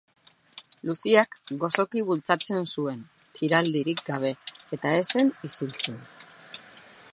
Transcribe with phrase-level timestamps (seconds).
[0.89, 3.03] Luciak gozoki bultzatzen zuen,
[3.39, 4.33] tiraldirik gabe,
[4.79, 6.01] eta ez zen isiltzen.